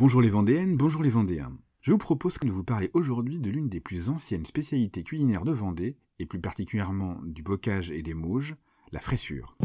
Bonjour 0.00 0.22
les 0.22 0.30
Vendéennes, 0.30 0.76
bonjour 0.76 1.02
les 1.02 1.10
Vendéens. 1.10 1.58
Je 1.80 1.90
vous 1.90 1.98
propose 1.98 2.38
de 2.38 2.50
vous 2.52 2.62
parler 2.62 2.88
aujourd'hui 2.94 3.40
de 3.40 3.50
l'une 3.50 3.68
des 3.68 3.80
plus 3.80 4.10
anciennes 4.10 4.46
spécialités 4.46 5.02
culinaires 5.02 5.44
de 5.44 5.50
Vendée, 5.50 5.96
et 6.20 6.24
plus 6.24 6.40
particulièrement 6.40 7.18
du 7.24 7.42
bocage 7.42 7.90
et 7.90 8.00
des 8.00 8.14
mauges, 8.14 8.54
la 8.92 9.00
fraissure. 9.00 9.56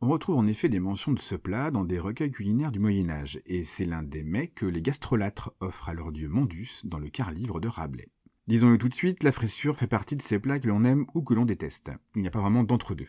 On 0.00 0.08
retrouve 0.08 0.38
en 0.38 0.46
effet 0.46 0.70
des 0.70 0.80
mentions 0.80 1.12
de 1.12 1.18
ce 1.18 1.34
plat 1.34 1.70
dans 1.70 1.84
des 1.84 1.98
recueils 1.98 2.30
culinaires 2.30 2.72
du 2.72 2.78
Moyen 2.78 3.10
Âge, 3.10 3.42
et 3.44 3.62
c'est 3.62 3.84
l'un 3.84 4.02
des 4.02 4.22
mets 4.22 4.48
que 4.48 4.64
les 4.64 4.80
gastrolâtres 4.80 5.52
offrent 5.60 5.90
à 5.90 5.94
leur 5.94 6.10
dieu 6.10 6.30
Mondus 6.30 6.80
dans 6.84 6.98
le 6.98 7.10
quart-livre 7.10 7.60
de 7.60 7.68
Rabelais. 7.68 8.08
Disons-le 8.46 8.76
tout 8.76 8.90
de 8.90 8.94
suite, 8.94 9.22
la 9.22 9.32
fraissure 9.32 9.74
fait 9.74 9.86
partie 9.86 10.16
de 10.16 10.22
ces 10.22 10.38
plats 10.38 10.60
que 10.60 10.68
l'on 10.68 10.84
aime 10.84 11.06
ou 11.14 11.22
que 11.22 11.32
l'on 11.32 11.46
déteste. 11.46 11.92
Il 12.14 12.20
n'y 12.20 12.28
a 12.28 12.30
pas 12.30 12.42
vraiment 12.42 12.62
d'entre-deux. 12.62 13.08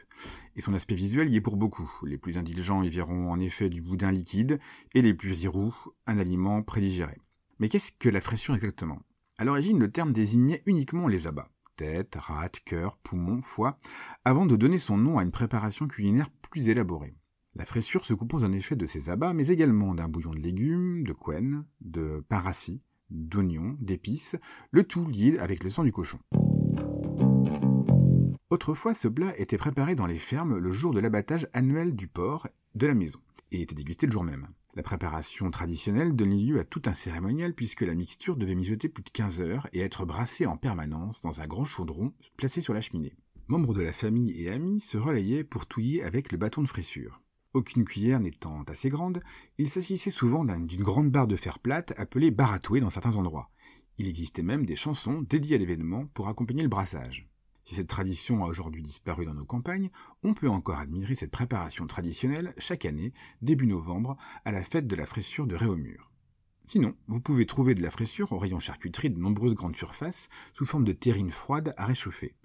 Et 0.56 0.62
son 0.62 0.74
aspect 0.74 0.96
visuel 0.96 1.30
y 1.30 1.36
est 1.36 1.42
pour 1.42 1.58
beaucoup. 1.58 1.92
Les 2.06 2.18
plus 2.18 2.38
indulgents 2.38 2.84
y 2.84 2.90
verront 2.90 3.30
en 3.30 3.40
effet 3.42 3.70
du 3.70 3.82
boudin 3.82 4.14
liquide, 4.14 4.62
et 4.94 5.02
les 5.02 5.14
plus 5.14 5.42
hiroux, 5.42 5.76
un 6.08 6.20
aliment 6.20 6.64
prédigéré. 6.64 7.18
Mais 7.60 7.68
qu'est-ce 7.68 7.92
que 7.92 8.08
la 8.08 8.22
fraissure 8.22 8.56
exactement? 8.56 9.02
À 9.38 9.44
l'origine, 9.44 9.78
le 9.78 9.92
terme 9.92 10.14
désignait 10.14 10.64
uniquement 10.66 11.10
les 11.10 11.28
abats. 11.28 11.52
Tête, 11.76 12.16
rate, 12.16 12.62
cœur, 12.62 12.98
poumon, 13.04 13.42
foie, 13.42 13.78
avant 14.24 14.46
de 14.46 14.56
donner 14.56 14.78
son 14.78 14.96
nom 14.96 15.20
à 15.20 15.24
une 15.24 15.32
préparation 15.32 15.90
culinaire 15.90 16.30
plus 16.30 16.70
élaborée. 16.70 17.18
La 17.56 17.66
fraissure 17.66 18.06
se 18.06 18.14
compose 18.14 18.46
en 18.46 18.54
effet 18.54 18.78
de 18.78 18.86
ces 18.86 19.10
abats, 19.10 19.34
mais 19.34 19.48
également 19.48 19.96
d'un 19.96 20.08
bouillon 20.08 20.32
de 20.32 20.40
légumes, 20.40 21.04
de 21.04 21.12
quennes, 21.12 21.66
de 21.82 22.24
pain 22.30 22.40
d'oignons, 23.16 23.76
d'épices, 23.80 24.36
le 24.72 24.84
tout 24.84 25.08
lié 25.08 25.38
avec 25.40 25.64
le 25.64 25.70
sang 25.70 25.84
du 25.84 25.92
cochon. 25.92 26.20
Autrefois, 28.50 28.94
ce 28.94 29.08
plat 29.08 29.38
était 29.40 29.58
préparé 29.58 29.96
dans 29.96 30.06
les 30.06 30.20
fermes 30.20 30.58
le 30.58 30.72
jour 30.72 30.94
de 30.94 31.00
l'abattage 31.00 31.48
annuel 31.54 31.96
du 31.96 32.08
porc 32.08 32.48
de 32.76 32.88
la 32.88 32.94
maison, 32.94 33.20
et 33.52 33.62
était 33.62 33.76
dégusté 33.76 34.06
le 34.06 34.12
jour 34.12 34.24
même. 34.24 34.48
La 34.76 34.84
préparation 34.84 35.50
traditionnelle 35.52 36.16
donnait 36.16 36.36
lieu 36.36 36.60
à 36.60 36.66
tout 36.66 36.82
un 36.86 36.94
cérémonial 36.94 37.54
puisque 37.54 37.82
la 37.82 37.96
mixture 37.96 38.36
devait 38.36 38.56
mijoter 38.56 38.90
plus 38.90 39.04
de 39.04 39.10
15 39.10 39.42
heures 39.42 39.68
et 39.72 39.80
être 39.80 40.06
brassée 40.06 40.46
en 40.46 40.58
permanence 40.58 41.22
dans 41.22 41.40
un 41.40 41.48
grand 41.48 41.64
chaudron 41.64 42.12
placé 42.36 42.60
sur 42.60 42.74
la 42.74 42.82
cheminée. 42.82 43.16
Membres 43.48 43.74
de 43.74 43.82
la 43.82 43.94
famille 43.94 44.32
et 44.42 44.50
amis 44.50 44.82
se 44.82 44.98
relayaient 44.98 45.46
pour 45.46 45.66
touiller 45.66 46.04
avec 46.04 46.32
le 46.32 46.38
bâton 46.38 46.62
de 46.62 46.68
fraissure. 46.68 47.22
Aucune 47.56 47.86
cuillère 47.86 48.20
n'étant 48.20 48.64
assez 48.64 48.90
grande, 48.90 49.24
il 49.58 49.70
s'agissait 49.70 50.10
souvent 50.10 50.44
d'une 50.44 50.84
grande 50.84 51.10
barre 51.10 51.26
de 51.26 51.38
fer 51.38 51.60
plate 51.60 51.94
appelée 51.96 52.30
baratouée 52.30 52.82
dans 52.82 52.90
certains 52.90 53.16
endroits. 53.16 53.50
Il 53.98 54.10
existait 54.10 54.44
même 54.44 54.66
des 54.66 54.76
chansons 54.76 55.22
dédiées 55.22 55.56
à 55.56 55.60
l'événement 55.60 56.06
pour 56.08 56.28
accompagner 56.28 56.64
le 56.64 56.68
brassage. 56.68 57.30
Si 57.64 57.76
cette 57.76 57.88
tradition 57.88 58.44
a 58.44 58.48
aujourd'hui 58.50 58.82
disparu 58.82 59.26
dans 59.26 59.34
nos 59.34 59.46
campagnes, 59.46 59.90
on 60.22 60.34
peut 60.34 60.50
encore 60.50 60.80
admirer 60.80 61.16
cette 61.16 61.32
préparation 61.32 61.88
traditionnelle 61.88 62.54
chaque 62.58 62.84
année, 62.84 63.14
début 63.42 63.68
novembre, 63.68 64.18
à 64.44 64.52
la 64.52 64.66
fête 64.66 64.88
de 64.88 64.96
la 64.98 65.06
fraissure 65.06 65.48
de 65.48 65.56
Réaumur. 65.56 66.12
Sinon, 66.68 66.94
vous 67.08 67.22
pouvez 67.22 67.46
trouver 67.46 67.74
de 67.74 67.82
la 67.82 67.90
fraissure 67.90 68.34
au 68.34 68.38
rayon 68.38 68.60
charcuterie 68.60 69.12
de 69.12 69.18
nombreuses 69.18 69.56
grandes 69.56 69.78
surfaces 69.78 70.28
sous 70.54 70.66
forme 70.66 70.84
de 70.84 70.92
terrine 70.92 71.32
froide 71.32 71.74
à 71.78 71.86
réchauffer. 71.86 72.36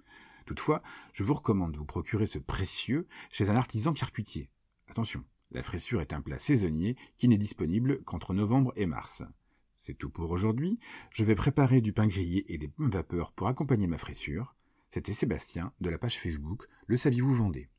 Toutefois, 0.45 0.81
je 1.11 1.23
vous 1.23 1.33
recommande 1.33 1.73
de 1.73 1.79
vous 1.79 1.83
procurer 1.83 2.27
ce 2.27 2.39
précieux 2.39 3.09
chez 3.29 3.49
un 3.49 3.57
artisan 3.57 3.93
charcutier. 3.93 4.49
Attention, 4.91 5.23
la 5.51 5.63
fraissure 5.63 6.01
est 6.01 6.11
un 6.11 6.19
plat 6.19 6.37
saisonnier 6.37 6.97
qui 7.17 7.29
n'est 7.29 7.37
disponible 7.37 8.03
qu'entre 8.03 8.33
novembre 8.33 8.73
et 8.75 8.85
mars. 8.85 9.23
C'est 9.77 9.97
tout 9.97 10.09
pour 10.09 10.31
aujourd'hui. 10.31 10.79
Je 11.11 11.23
vais 11.23 11.33
préparer 11.33 11.79
du 11.79 11.93
pain 11.93 12.07
grillé 12.07 12.43
et 12.53 12.57
des 12.57 12.67
pommes 12.67 12.89
vapeur 12.89 13.31
pour 13.31 13.47
accompagner 13.47 13.87
ma 13.87 13.97
fraissure. 13.97 14.53
C'était 14.93 15.13
Sébastien 15.13 15.71
de 15.79 15.89
la 15.89 15.97
page 15.97 16.19
Facebook 16.19 16.67
Le 16.87 16.97
Saviez-vous 16.97 17.33
Vendée. 17.33 17.69